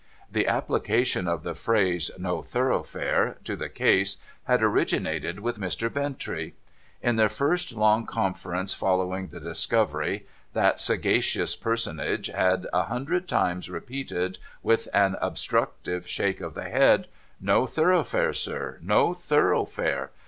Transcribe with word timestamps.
The 0.31 0.47
application 0.47 1.27
of 1.27 1.43
the 1.43 1.53
phrase 1.53 2.09
No 2.17 2.41
Thoroughfare 2.41 3.37
to 3.43 3.55
the 3.55 3.69
case 3.69 4.17
had 4.45 4.63
originated 4.63 5.41
with 5.41 5.59
Mr. 5.61 5.91
Bintrcy. 5.93 6.53
In 7.03 7.17
their 7.17 7.29
first 7.29 7.75
long 7.75 8.07
conference 8.07 8.73
following 8.73 9.27
the 9.27 9.39
discovery, 9.39 10.25
that 10.53 10.79
sagacious 10.79 11.55
personage 11.55 12.29
had 12.29 12.65
a 12.73 12.85
hundred 12.85 13.27
times 13.27 13.67
MR. 13.67 13.73
BINTREY 13.73 14.05
STATES 14.05 14.07
THE 14.07 14.07
CASE 14.07 14.39
507 14.63 14.63
repeated, 14.63 14.63
with 14.63 14.87
an 14.91 15.17
obsti 15.21 15.67
uctive 15.67 16.07
shake 16.07 16.41
of 16.41 16.55
the 16.55 16.63
head,' 16.63 17.05
No 17.53 17.67
Thoroughfare, 17.67 18.33
Sir, 18.33 18.79
No 18.81 19.13
Thoroughfare. 19.13 20.09